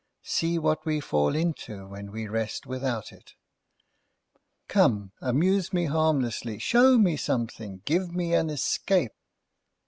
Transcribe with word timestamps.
See 0.23 0.57
what 0.57 0.83
we 0.83 0.99
fall 0.99 1.35
into, 1.35 1.87
when 1.89 2.11
we 2.11 2.27
rest 2.27 2.65
without 2.65 3.11
it. 3.11 3.33
Come! 4.67 5.11
Amuse 5.21 5.71
me 5.73 5.85
harmlessly, 5.85 6.57
show 6.57 6.97
me 6.97 7.15
something, 7.15 7.83
give 7.85 8.11
me 8.11 8.33
an 8.33 8.49
escape!" 8.49 9.11